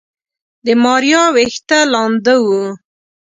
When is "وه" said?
2.47-2.61